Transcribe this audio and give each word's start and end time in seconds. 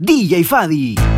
DJ 0.00 0.44
Fadi. 0.44 1.17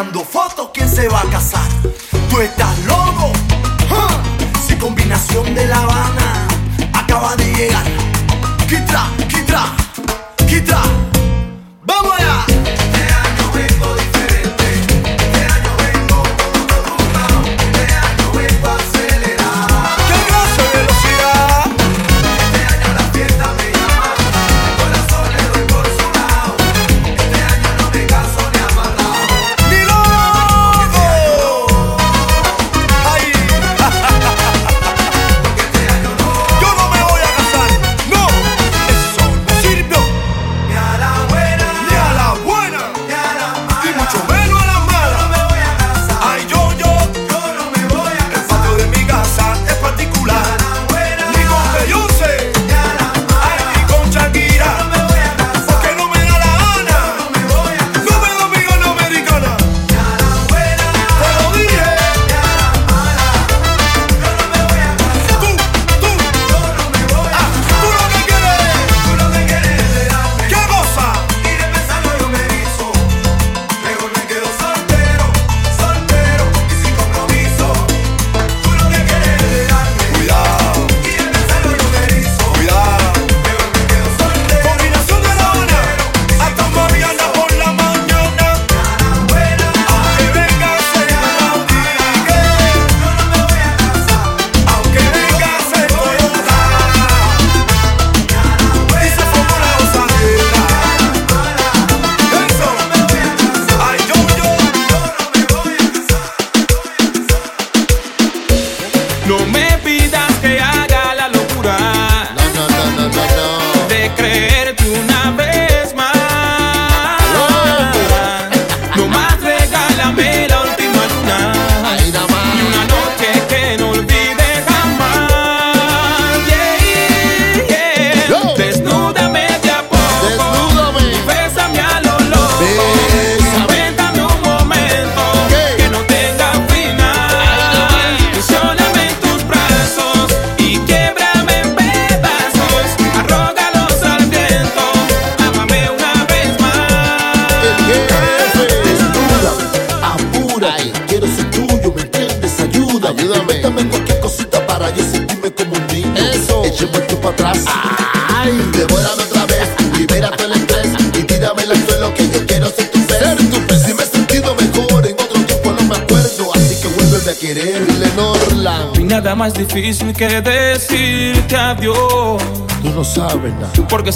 Creando 0.00 0.24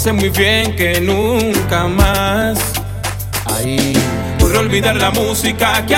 sé 0.05 0.13
muy 0.13 0.29
bien 0.29 0.75
que 0.75 1.01
nunca 1.01 1.87
más. 1.87 2.59
Ahí 3.45 3.93
podré 4.37 4.59
olvidar 4.59 4.95
la 4.97 5.09
música 5.09 5.83
que 5.83 5.94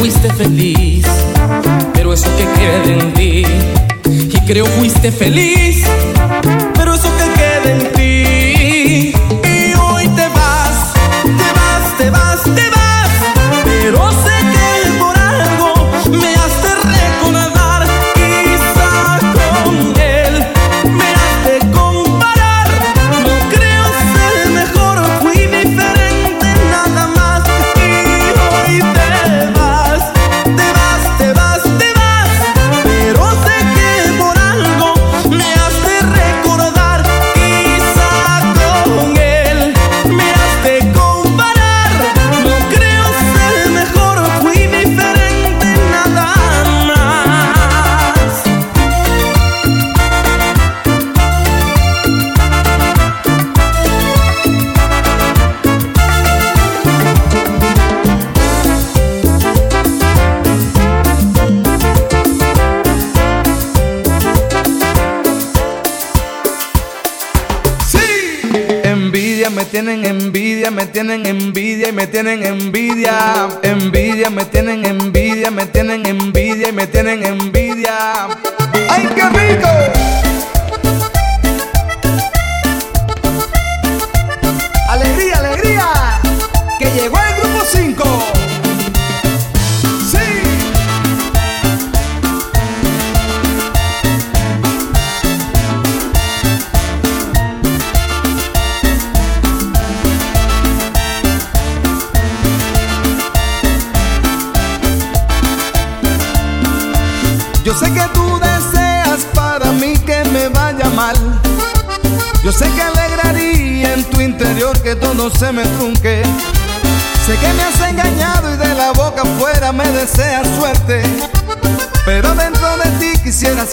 fuiste 0.00 0.32
feliz, 0.32 1.04
pero 1.92 2.14
eso 2.14 2.26
que 2.38 2.44
queda 2.58 3.02
en 3.02 3.12
ti. 3.12 3.44
Y 4.08 4.40
creo 4.46 4.64
fuiste 4.64 5.12
feliz 5.12 5.84
tienen 72.22 72.42
envidia, 72.42 73.48
envidia, 73.62 74.28
me 74.28 74.44
tienen 74.44 74.84
envidia, 74.84 75.50
me 75.50 75.64
tienen 75.64 76.04
envidia 76.04 76.68
y 76.68 76.72
me 76.72 76.86
tienen 76.86 77.22
envidia. 77.22 77.49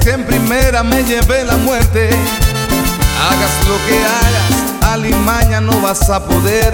si 0.07 0.13
en 0.13 0.23
primera 0.23 0.83
me 0.83 1.03
llevé 1.03 1.43
la 1.43 1.57
muerte. 1.57 2.09
Hagas 3.29 3.51
lo 3.67 3.75
que 3.87 3.97
hagas, 4.05 4.93
alimaña 4.93 5.59
no 5.59 5.81
vas 5.81 6.09
a 6.09 6.23
poder. 6.23 6.73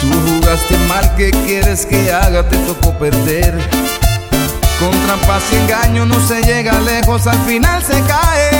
Tú 0.00 0.08
jugaste 0.26 0.78
mal, 0.88 1.14
¿qué 1.16 1.30
quieres 1.44 1.84
que 1.84 2.10
haga? 2.10 2.48
Te 2.48 2.56
tocó 2.58 2.96
perder. 2.98 3.52
Con 4.80 4.90
trampas 5.06 5.42
y 5.52 5.56
engaño 5.56 6.06
no 6.06 6.18
se 6.26 6.40
llega 6.42 6.80
lejos, 6.80 7.26
al 7.26 7.38
final 7.44 7.82
se 7.82 8.00
cae. 8.04 8.50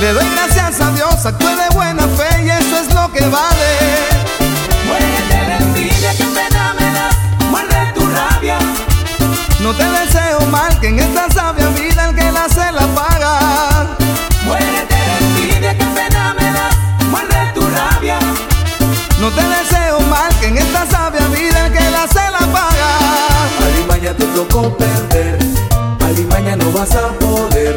Le 0.00 0.12
doy 0.12 0.26
gracias 0.34 0.80
a 0.80 0.90
Dios, 0.92 1.26
actúe 1.26 1.48
de 1.48 1.68
buena 1.74 2.08
fe 2.08 2.42
y 2.42 2.48
eso 2.48 2.78
es 2.78 2.94
lo 2.94 3.12
que 3.12 3.26
vale. 3.26 3.70
Muérete 4.86 5.46
de 5.46 5.56
envidia 5.56 6.12
que 6.12 6.24
pena 6.24 6.74
me 6.78 6.92
das, 6.92 7.16
muerde 7.50 7.92
tu 7.94 8.06
rabia. 8.06 8.58
No 9.60 9.74
te 9.74 9.84
deseo 9.84 10.40
mal 10.46 10.78
que 10.80 10.88
en 10.88 11.00
estas 11.00 11.36
se 12.48 12.72
la 12.72 12.86
paga. 12.94 13.96
Muérete 14.44 14.94
de 14.94 15.26
envidia, 15.26 15.76
qué 15.78 15.84
pena 15.84 16.34
me 16.38 16.52
das, 16.52 16.76
muerde 17.10 17.52
tu 17.54 17.62
rabia. 17.62 18.18
No 19.20 19.30
te 19.30 19.42
deseo 19.42 20.00
mal, 20.00 20.32
que 20.40 20.46
en 20.48 20.58
esta 20.58 20.86
sabia 20.86 21.26
vida 21.28 21.70
que 21.72 21.90
la 21.90 22.06
se 22.06 22.30
la 22.30 22.44
paga. 22.52 22.90
Alimaña 23.66 24.12
te 24.14 24.26
tocó 24.26 24.76
perder, 24.76 25.38
Alimaña 26.04 26.56
no 26.56 26.70
vas 26.72 26.94
a 26.94 27.08
poder. 27.18 27.76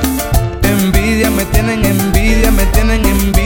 Envidia, 0.61 1.29
me 1.31 1.45
tienen 1.45 1.83
envidia, 1.85 2.51
me 2.51 2.65
tienen 2.67 3.05
envidia 3.05 3.38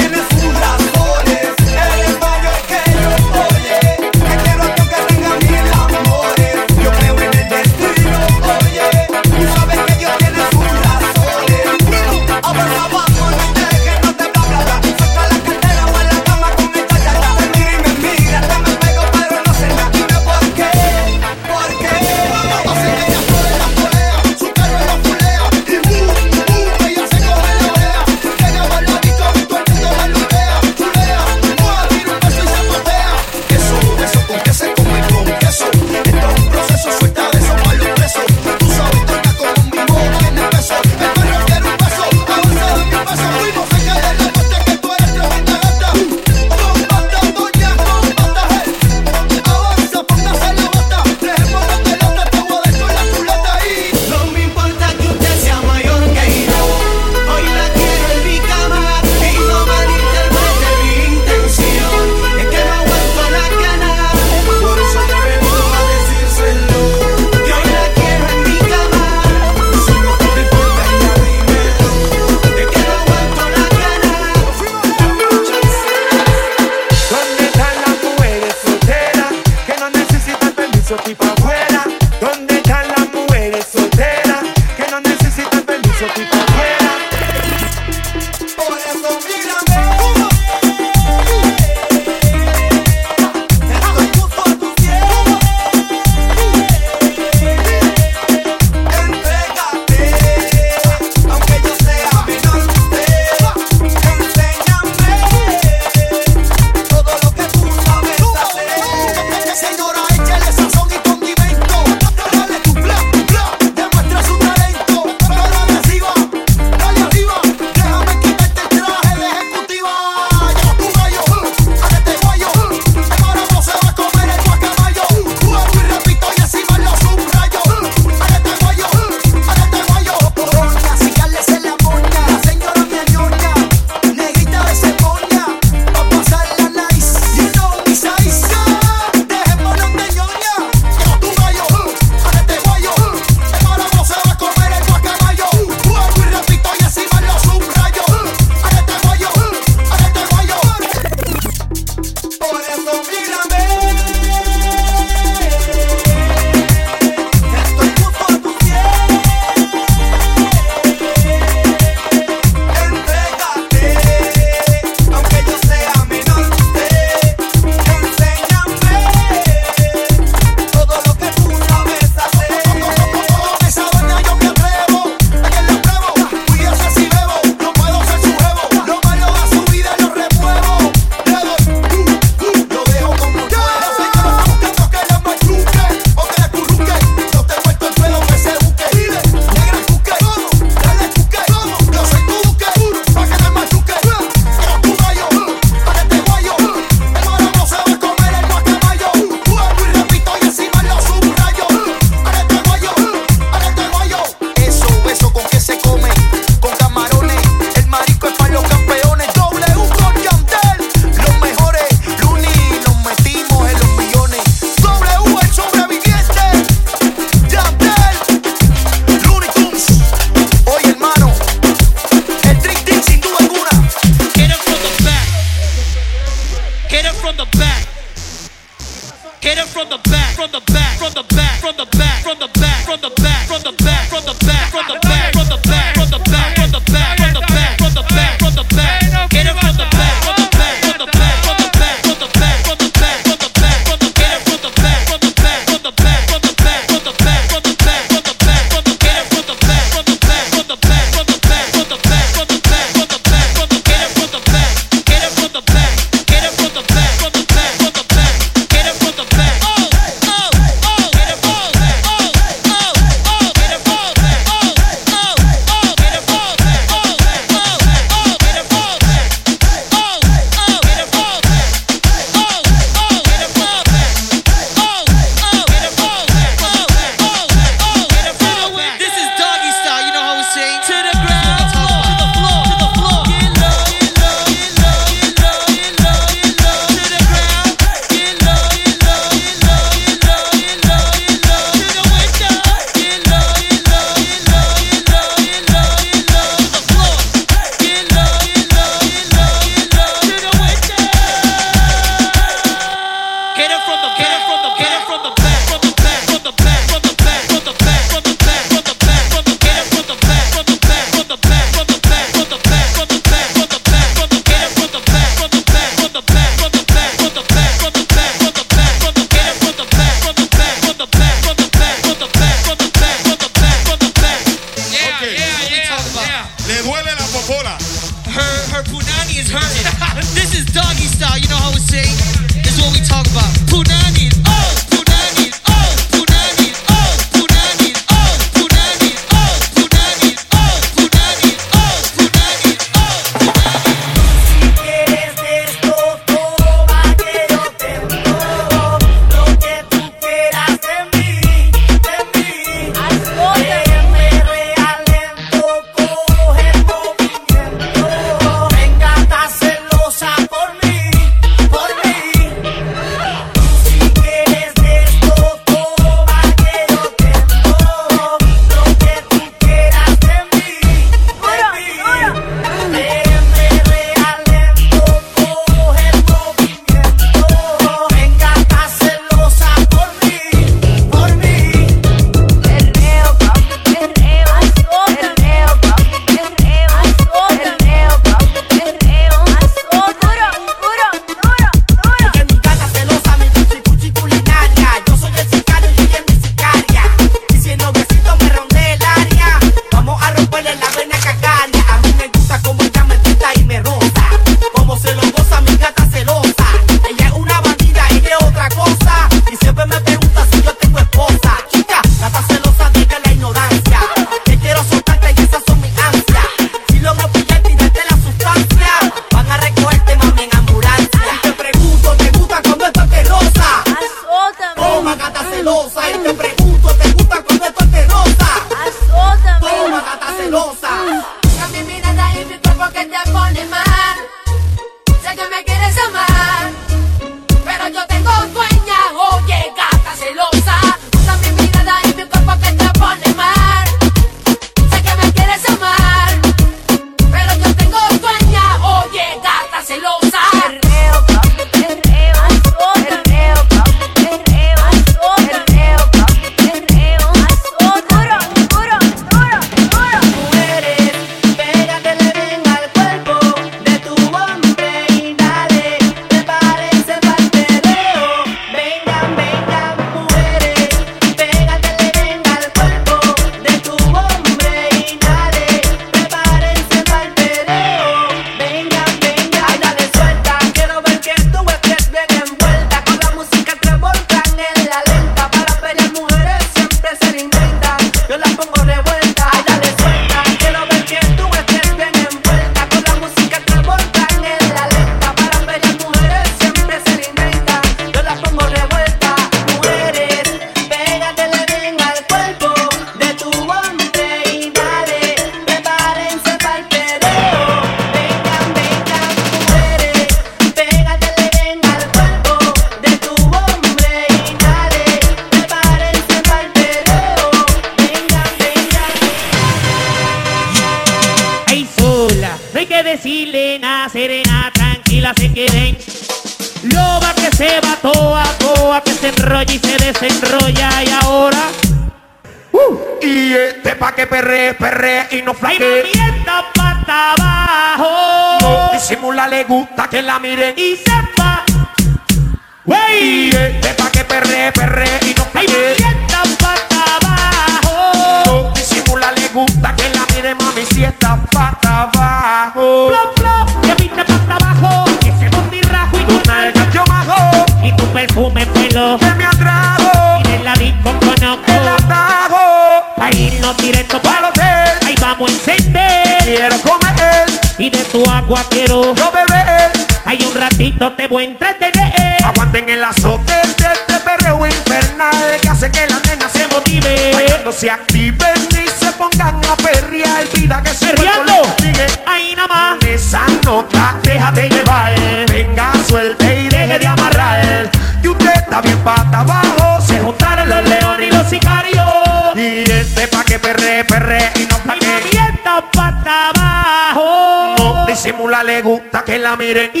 gusta 599.73 600.00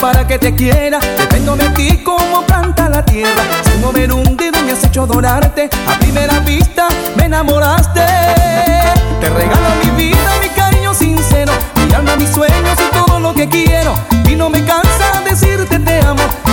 para 0.00 0.26
que 0.26 0.38
te 0.38 0.54
quiera. 0.54 0.98
Dependo 1.18 1.56
de 1.56 1.68
ti 1.70 2.02
como 2.04 2.42
planta 2.46 2.88
la 2.88 3.04
tierra. 3.04 3.42
Sin 3.64 3.80
mover 3.80 4.12
un 4.12 4.36
dedo 4.36 4.62
me 4.64 4.72
has 4.72 4.84
hecho 4.84 5.02
adorarte. 5.02 5.68
A 5.88 5.98
primera 5.98 6.38
vista 6.40 6.88
me 7.16 7.24
enamoraste. 7.24 8.06
Te 9.20 9.28
regalo 9.30 9.68
mi 9.84 9.90
vida, 10.02 10.30
mi 10.40 10.48
cariño 10.50 10.94
sincero, 10.94 11.52
mi 11.86 11.92
alma, 11.92 12.16
mis 12.16 12.30
sueños 12.30 12.78
y 12.78 12.94
todo 12.94 13.18
lo 13.18 13.34
que 13.34 13.48
quiero. 13.48 13.94
Y 14.28 14.36
no 14.36 14.48
me 14.48 14.64
cansa 14.64 15.22
decirte 15.24 15.78
te 15.78 16.00
amo 16.00 16.47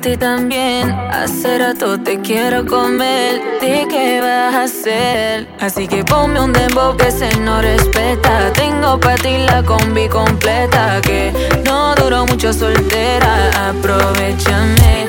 ti 0.00 0.16
también. 0.16 0.90
Hace 0.90 1.58
rato 1.58 1.98
te 1.98 2.20
quiero 2.20 2.64
comer. 2.66 3.40
¿De 3.60 3.86
qué 3.88 4.20
vas 4.20 4.54
a 4.54 4.62
hacer? 4.64 5.46
Así 5.60 5.86
que 5.86 6.04
ponme 6.04 6.40
un 6.40 6.52
dembow 6.52 6.96
que 6.96 7.10
se 7.10 7.34
no 7.40 7.60
respeta. 7.60 8.52
Tengo 8.52 8.98
para 8.98 9.16
ti 9.16 9.38
la 9.38 9.62
combi 9.62 10.08
completa. 10.08 11.00
Que 11.02 11.32
no 11.64 11.94
duró 11.94 12.26
mucho 12.26 12.52
soltera. 12.52 13.70
Aprovechame. 13.70 15.06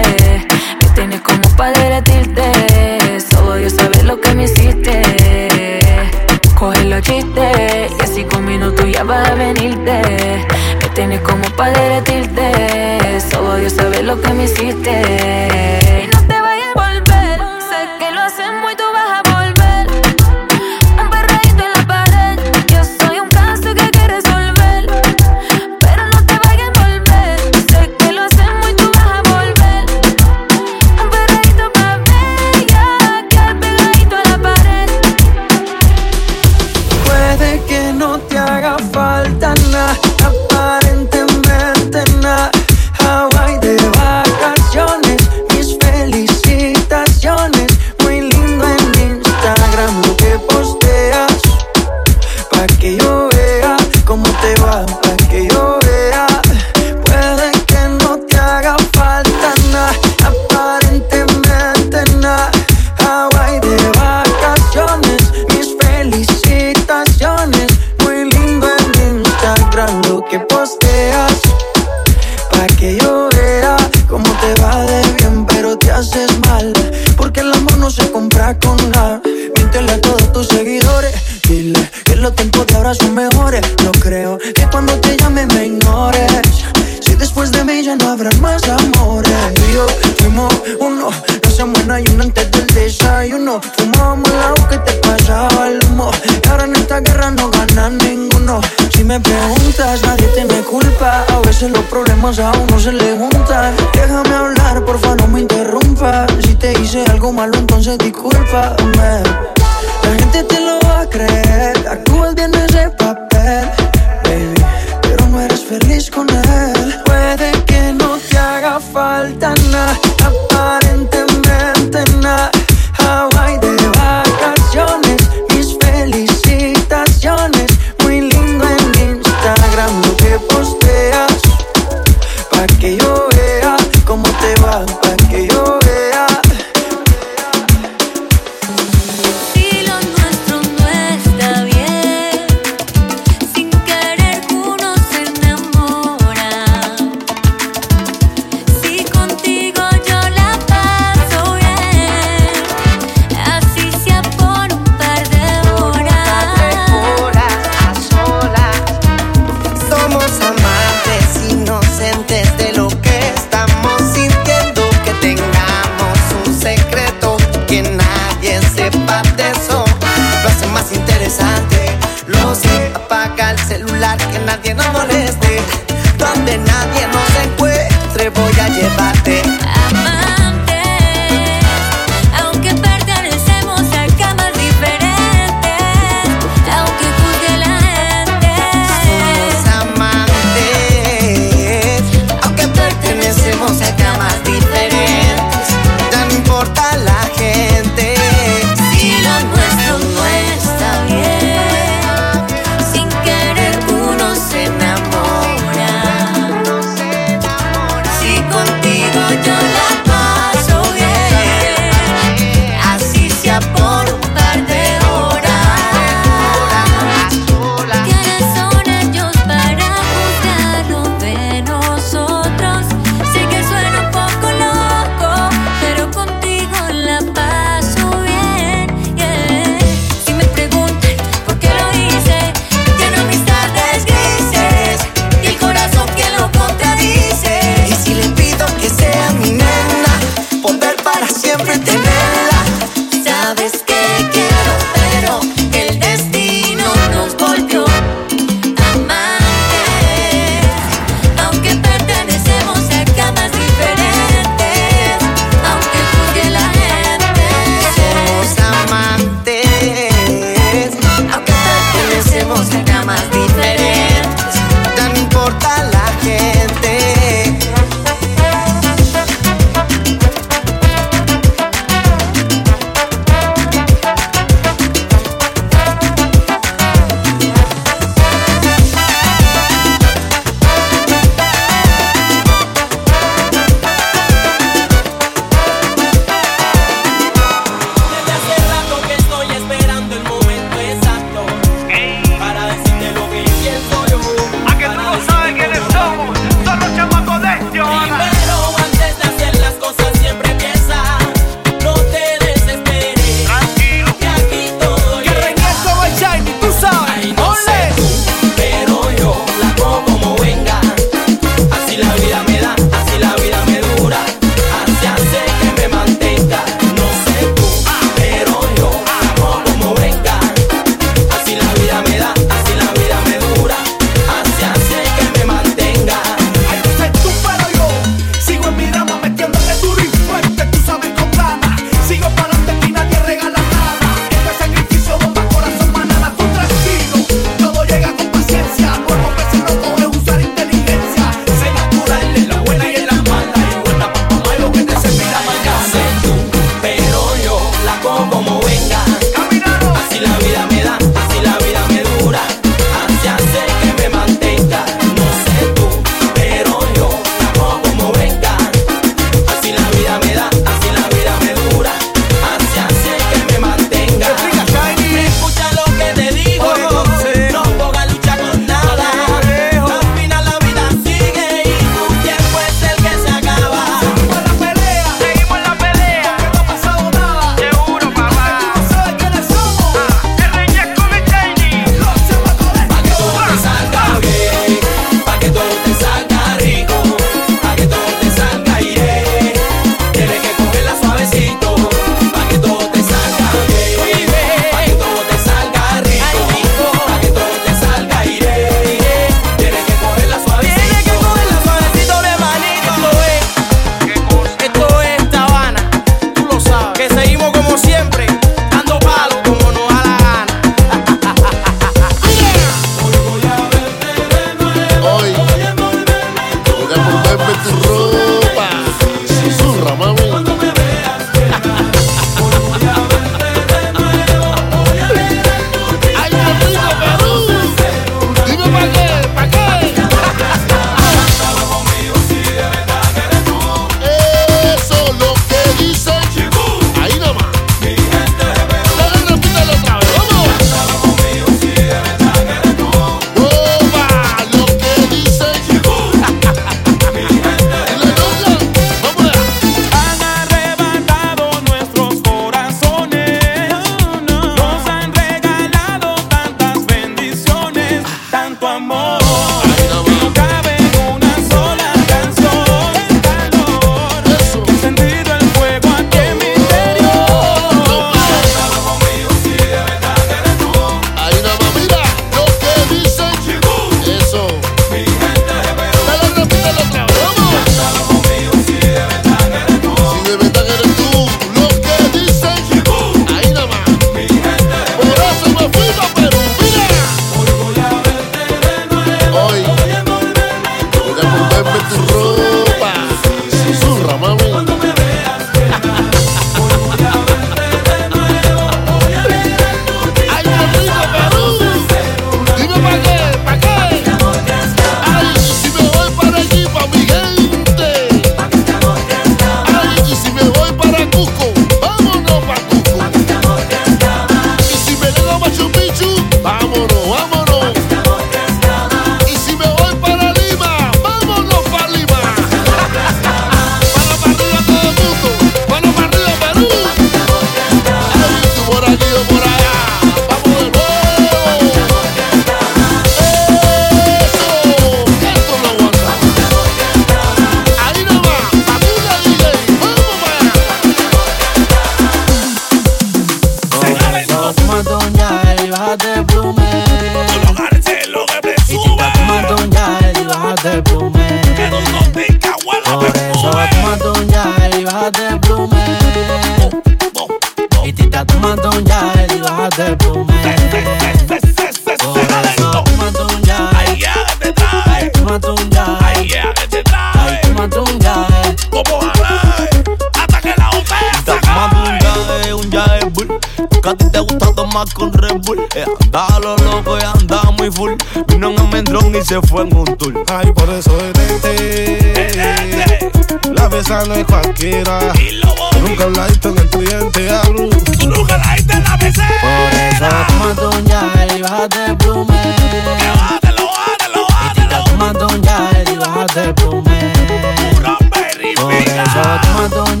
Tómate 599.22 599.80
un 599.92 600.00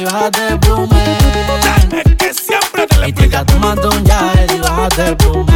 y 0.00 0.04
bájate 0.04 0.48
el 0.48 0.60
plume. 0.60 1.18
Dale 1.64 2.02
que 2.18 2.34
siempre 2.34 2.86
te 2.86 2.98
le 2.98 3.12
un 3.88 4.04
yael 4.04 4.50
y 4.54 4.60
el. 5.16 5.47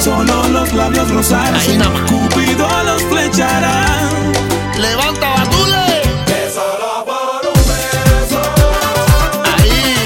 Solo 0.00 0.48
los 0.48 0.72
labios 0.72 1.10
rosados, 1.10 1.62
Cupido 2.08 2.66
los 2.82 3.02
flechará. 3.04 3.84
Levanta 4.78 5.34
batule. 5.34 6.00
Ahí. 9.44 9.96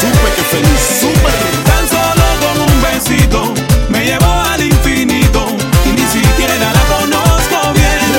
Super 0.00 0.32
que 0.36 0.42
feliz, 0.42 0.80
super. 1.00 1.34
Tan 1.66 1.84
solo 1.88 2.26
con 2.40 2.56
un 2.70 2.76
besito 2.80 3.52
me 3.88 4.04
llevó 4.06 4.30
al 4.30 4.62
infinito 4.62 5.48
y 5.84 5.88
ni 5.88 6.06
siquiera 6.06 6.54
la 6.58 6.72
conozco 6.94 7.72
bien. 7.74 8.12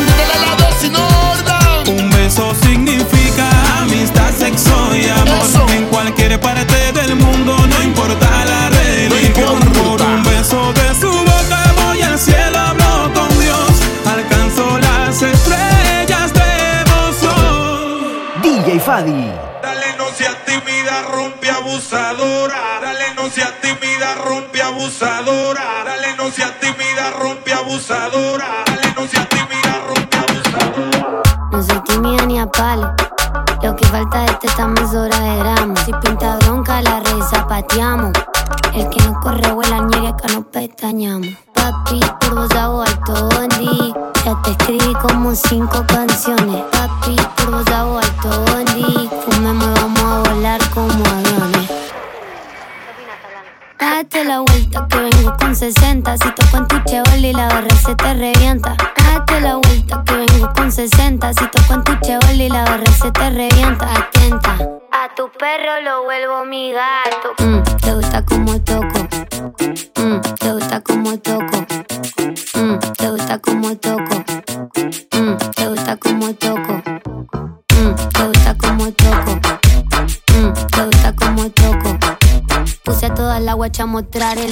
Un 1.98 2.10
beso 2.10 2.54
significa 2.62 3.46
amistad, 3.80 4.32
sexo 4.38 4.94
y 4.94 5.08
amor. 5.08 5.48
En 5.72 5.86
cualquier 5.86 6.38
parte 6.41 6.91
del 6.91 7.16
mundo 7.16 7.56
no 7.56 7.82
importa. 7.84 8.23
Cádiz. 19.04 19.53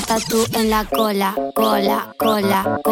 el 0.01 0.05
tatu 0.05 0.43
en 0.53 0.69
la 0.69 0.85
cola, 0.85 1.35
cola, 1.53 2.13
cola, 2.17 2.79
cola. 2.83 2.90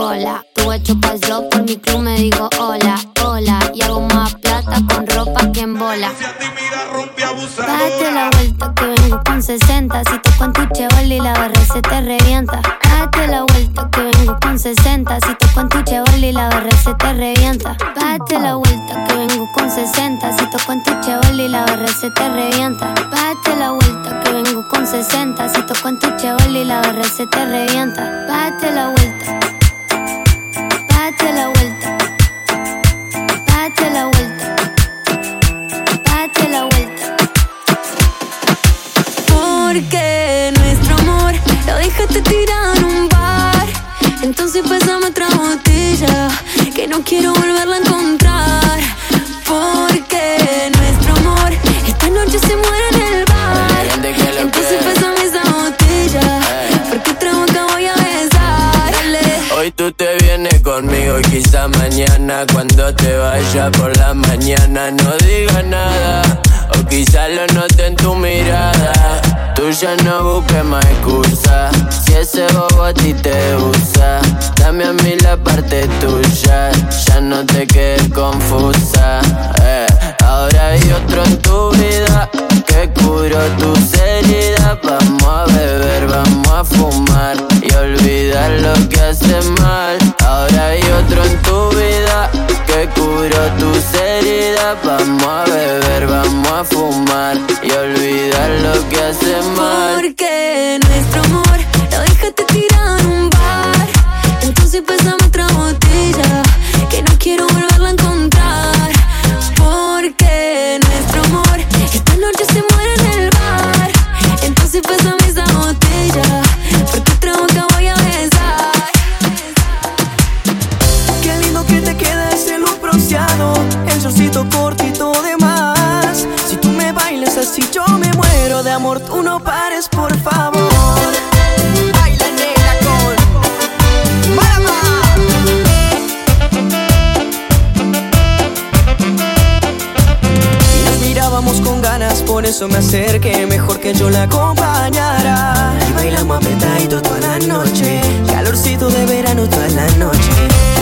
eso 142.60 142.68
me 142.68 142.80
acerque, 142.80 143.46
mejor 143.48 143.80
que 143.80 143.94
yo 143.94 144.10
la 144.10 144.24
acompañara. 144.24 145.74
Y 145.90 145.94
bailamos 145.94 146.40
apretadito 146.40 147.02
toda 147.02 147.22
la 147.22 147.40
noche, 147.48 148.02
calorcito 148.28 148.90
de 148.90 149.06
verano 149.06 149.48
toda 149.48 149.70
la 149.70 149.88
noche. 149.92 150.30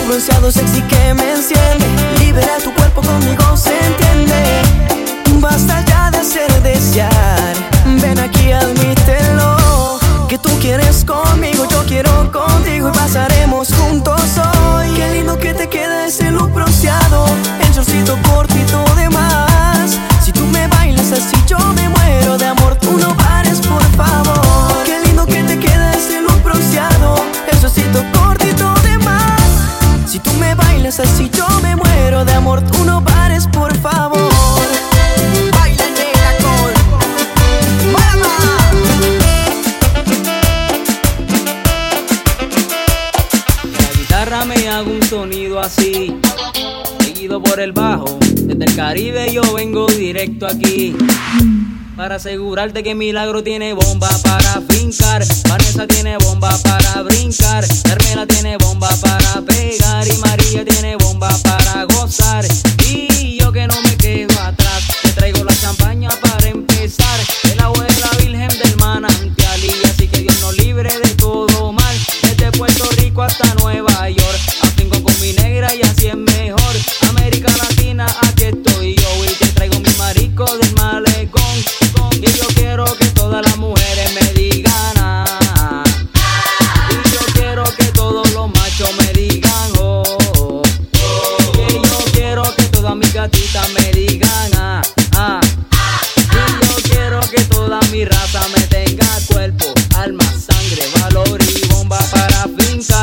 Un 0.02 0.08
bronceado 0.08 0.50
sexy 0.50 0.82
que 0.82 1.14
me 1.14 1.30
enciende, 1.34 1.86
libera 2.18 2.58
tu 2.64 2.74
cuerpo 2.74 3.00
conmigo, 3.00 3.56
se 3.56 3.78
entiende. 3.86 4.42
Basta 5.40 5.84
ya 5.84 6.10
de 6.10 6.18
hacer 6.18 6.50
desear, 6.64 7.54
ven 8.02 8.18
aquí 8.18 8.50
admítelo. 8.50 10.00
Que 10.28 10.36
tú 10.36 10.50
quieres 10.60 11.04
conmigo, 11.04 11.64
yo 11.70 11.84
quiero 11.86 12.10
contigo 12.32 12.88
y 12.88 12.92
pasaremos 12.92 13.72
juntos 13.72 14.20
hoy. 14.36 14.94
Qué 14.96 15.10
lindo 15.12 15.38
que 15.38 15.54
te 15.54 15.68
queda 15.68 16.06
ese 16.06 16.32
look 16.32 16.52
bronceado, 16.52 17.26
el 17.60 17.72
chorcito 17.72 18.18
cortito 18.28 18.84
de 18.96 19.10
mar. 19.10 19.47
Yo 21.48 21.56
me 21.72 21.88
muero 21.88 22.36
de 22.36 22.44
amor, 22.44 22.76
tú 22.76 22.98
no 22.98 23.16
pares, 23.16 23.60
por 23.60 23.82
favor. 23.96 24.84
Qué 24.84 25.00
lindo 25.06 25.24
que 25.24 25.42
te 25.44 25.58
quedas 25.58 26.10
en 26.10 26.24
luz 26.24 26.42
bronceado. 26.44 27.14
Eso 27.50 27.70
siento 27.70 28.04
cortito 28.12 28.74
de 28.82 28.98
más. 28.98 29.40
Si 30.06 30.18
tú 30.18 30.30
me 30.34 30.54
bailas, 30.54 31.00
así 31.00 31.30
yo 31.32 31.46
me 31.62 31.74
muero 31.74 32.26
de 32.26 32.34
amor, 32.34 32.60
tú 32.60 32.84
no 32.84 33.02
pares, 33.02 33.46
por 33.46 33.74
favor. 33.78 34.30
Baila 35.52 35.84
el 35.86 35.94
negacol. 35.94 36.72
¡Muera 37.92 38.16
más! 38.16 38.74
La 43.72 43.98
guitarra 43.98 44.44
me 44.44 44.68
haga 44.68 44.82
un 44.82 45.02
sonido 45.02 45.60
así 45.60 46.14
por 47.40 47.60
el 47.60 47.72
bajo. 47.72 48.18
Desde 48.20 48.64
el 48.64 48.74
Caribe 48.74 49.32
yo 49.32 49.42
vengo 49.54 49.86
directo 49.86 50.46
aquí. 50.46 50.94
Para 51.96 52.16
asegurarte 52.16 52.82
que 52.82 52.94
Milagro 52.94 53.42
tiene 53.42 53.72
bomba 53.72 54.08
para 54.22 54.62
fincar. 54.68 55.24
Vanessa 55.48 55.86
tiene 55.86 56.16
bomba 56.18 56.56
para 56.62 57.02
brincar. 57.02 57.64
Carmela 57.82 58.26
tiene 58.26 58.56
bomba 58.56 58.88
para 59.00 59.42
pegar. 59.42 60.06
Y 60.06 60.16
María 60.18 60.64
tiene 60.64 60.96
bomba 60.96 61.28
para 61.42 61.84
gozar. 61.84 62.44
Y 62.88 63.38
yo 63.38 63.52
que 63.52 63.66
no 63.66 63.80
me 63.82 63.96
quedo 63.96 64.38
atrás. 64.40 64.88
Te 65.02 65.12
traigo 65.12 65.44
la 65.44 65.54
champaña 65.54 66.10
para 66.20 66.48
empezar. 66.48 67.37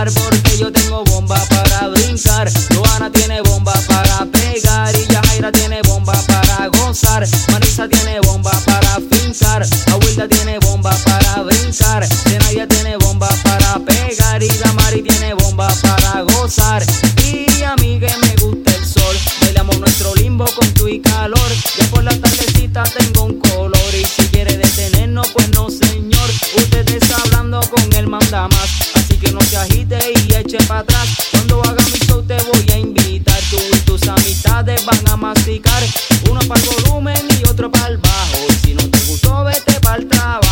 porque 0.04 0.58
yo 0.58 0.72
tengo 0.72 1.04
bomba 1.06 1.42
para 1.50 1.88
brincar. 1.88 2.52
Joana 2.76 3.10
tiene 3.10 3.42
bomba 3.42 3.74
para 3.88 4.26
pegar 4.26 4.94
y 4.94 5.08
Yajaira 5.08 5.52
tiene 5.54 5.82
bomba 5.84 6.14
para 6.28 6.68
gozar. 6.68 7.26
Marisa 7.52 7.88
tiene 7.88 8.20
bomba 8.20 8.52
para 8.66 9.00
fincar. 9.10 9.66
Abuelta 9.92 10.28
tiene 10.28 10.60
bomba 10.60 10.92
para 11.06 11.44
brincar. 11.44 12.06
Zenaya 12.06 12.68
tiene 12.68 12.98
bomba 12.98 13.30
para 13.44 13.80
pegar 13.86 14.44
y 14.44 14.50
Damari 14.50 15.02
tiene 15.02 15.34
bomba 15.34 15.70
para 15.82 16.24
gozar. 16.24 16.84
Y 17.24 17.64
a 17.64 17.76
mí 17.78 17.98
que 17.98 18.12
me 18.22 18.36
gusta 18.36 18.76
el 18.76 18.86
sol, 18.86 19.16
bailamos 19.42 19.80
nuestro 19.80 20.14
limbo 20.16 20.46
con 20.58 20.70
tu 20.74 20.90
y 20.90 21.00
calor. 21.00 21.50
Ya 21.78 21.86
por 21.86 22.04
la 22.04 22.12
tardecita 22.12 22.84
tengo 22.84 23.24
un 23.24 23.40
color 23.40 23.94
y 23.94 24.04
si 24.04 24.28
quiere 24.28 24.58
detenernos 24.58 25.30
pues 25.30 25.50
no 25.52 25.70
señor. 25.70 26.30
Usted 26.58 26.88
está 26.90 27.16
hablando 27.24 27.62
con 27.70 27.94
el 27.94 28.08
mandamás 28.08 28.85
así 29.16 29.26
que 29.26 29.32
no 29.32 29.40
te 29.40 29.58
agite 29.58 29.98
y 30.14 30.34
eche 30.34 30.58
para 30.68 30.82
atrás. 30.82 31.08
Cuando 31.32 31.62
haga 31.64 31.84
mi 31.86 32.00
show 32.06 32.22
te 32.24 32.38
voy 32.44 32.66
a 32.72 32.78
invitar, 32.78 33.40
tú 33.50 33.58
y 33.74 33.80
tus 33.80 34.08
amistades 34.08 34.86
van 34.86 35.08
a 35.10 35.16
masticar, 35.16 35.84
uno 36.30 36.40
para 36.48 36.62
el 36.62 36.68
volumen 36.68 37.28
y 37.40 37.48
otro 37.48 37.72
para 37.72 37.88
el 37.88 37.98
bajo. 37.98 38.38
Y 38.50 38.68
si 38.68 38.74
no 38.74 38.84
te 38.90 39.00
gustó, 39.06 39.44
vete 39.44 39.80
para 39.80 39.98
el 39.98 40.08
trabajo. 40.08 40.45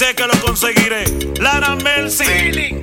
sé 0.00 0.14
que 0.14 0.26
lo 0.26 0.32
conseguiré. 0.40 1.04
Lara 1.40 1.76
Mercy. 1.76 2.79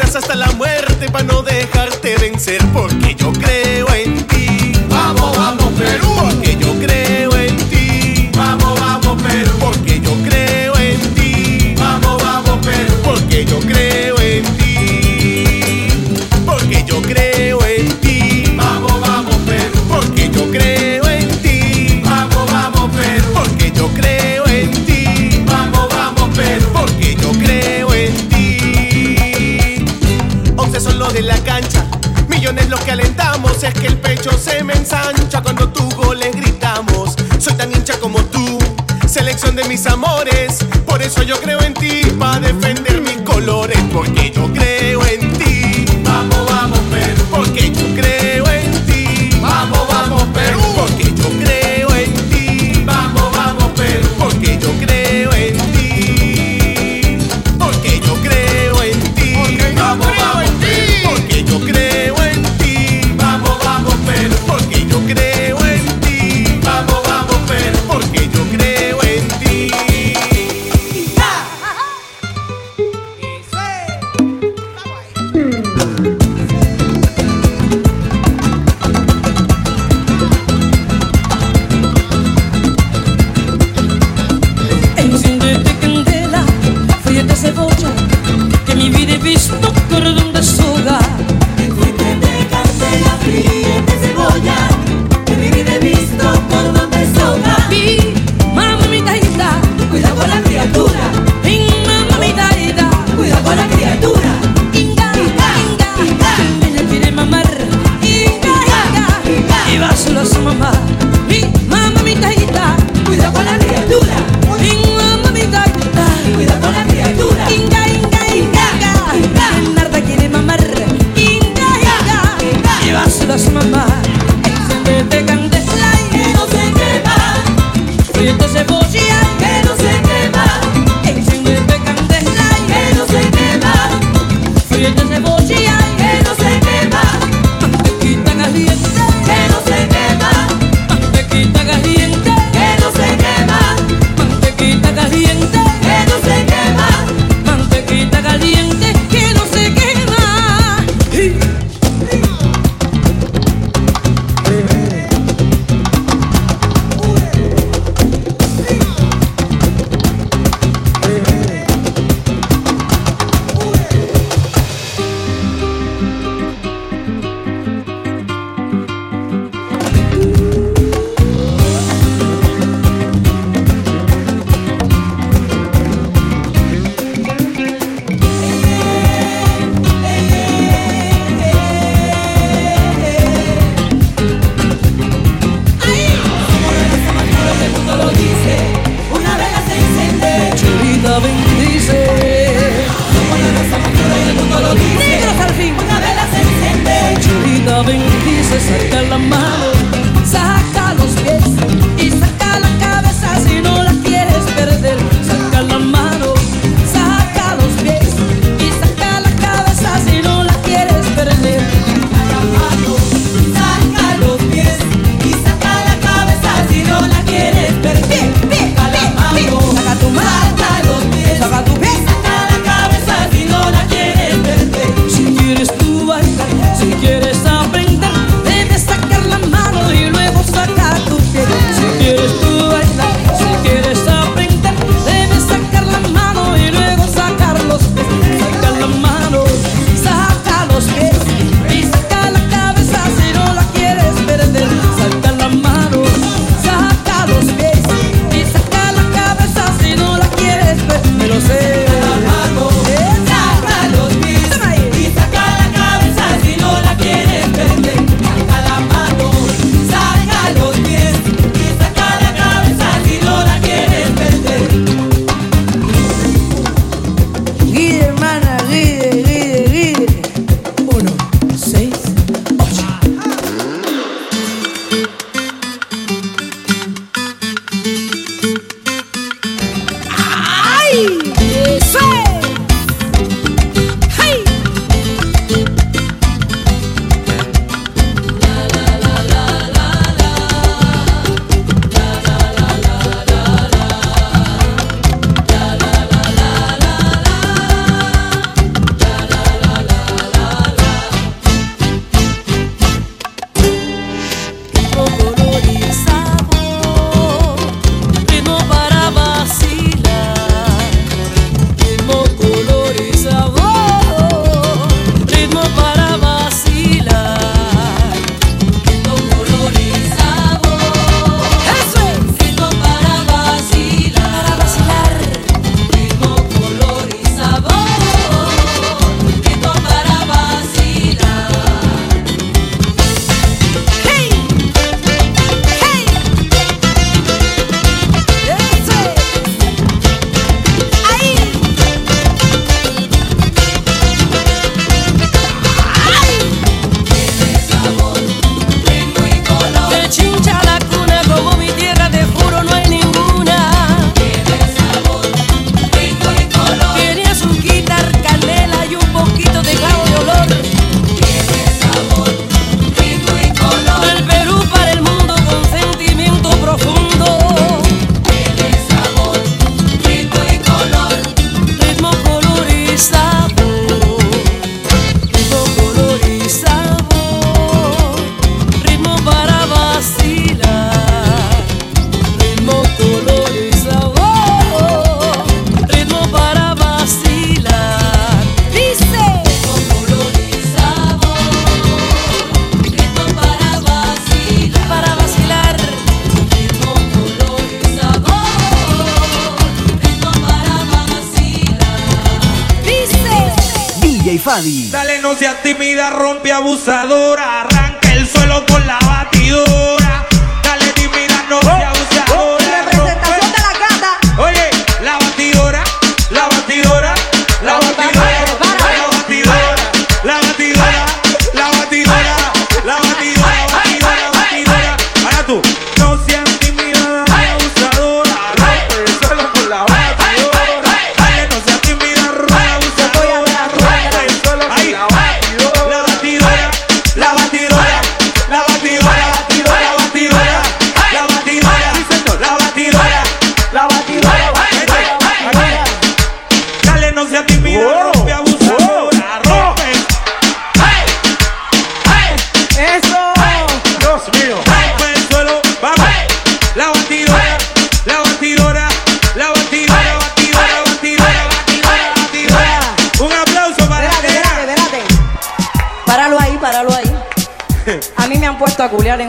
hasta 0.00 0.36
la 0.36 0.50
muerte 0.52 1.10
para 1.10 1.24
no 1.24 1.42
dejarte 1.42 2.16
vencer, 2.18 2.60
porque 2.72 3.14
yo 3.14 3.32
creo 3.32 3.92
en 3.94 4.26
ti. 4.26 4.37
ensancha 34.88 35.42
cuando 35.42 35.68
tu 35.68 35.86
gol 35.90 36.18
le 36.18 36.30
gritamos. 36.30 37.14
Soy 37.38 37.52
tan 37.54 37.70
hincha 37.72 37.98
como 38.00 38.18
tú, 38.24 38.58
selección 39.06 39.54
de 39.54 39.64
mis 39.64 39.86
amores. 39.86 40.64
Por 40.86 41.02
eso 41.02 41.22
yo 41.22 41.38
creo 41.40 41.60
en 41.60 41.74
ti, 41.74 42.00
para 42.18 42.40
defender. 42.40 42.67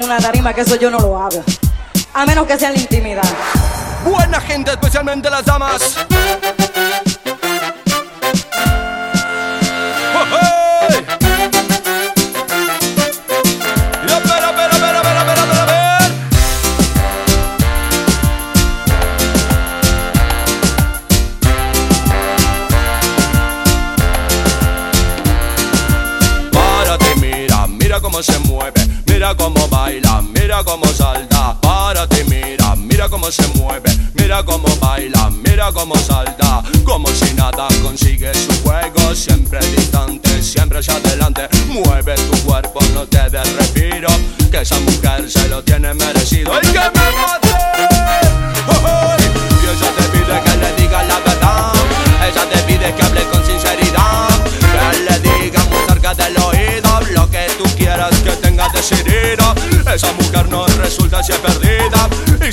una 0.10 0.20
tarima, 0.20 0.54
que 0.54 0.62
eso 0.62 0.76
yo 0.76 0.90
no 0.90 1.00
lo 1.00 1.20
hago. 1.20 1.44
A 2.16 2.26
menos 2.26 2.48
que 2.48 2.58
sea 2.58 2.72
la 2.72 2.80
intimidad. 2.80 3.22
Buena 4.04 4.42
gente, 4.42 4.72
especialmente 4.72 5.30
las 5.30 5.46
damas. 5.46 5.98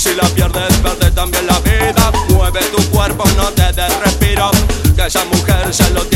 Si 0.07 0.15
la 0.15 0.29
pierdes, 0.29 0.77
pierdes 0.79 1.15
también 1.17 1.47
la 1.49 1.59
vida. 1.61 2.13
Mueve 2.29 2.61
tu 2.67 2.81
cuerpo, 2.91 3.25
no 3.37 3.51
te 3.51 3.73
des 3.73 3.99
respiro. 4.05 4.53
Que 4.95 5.07
esa 5.07 5.25
mujer 5.25 5.75
se 5.75 5.91
lo 5.91 6.05
tiene 6.05 6.16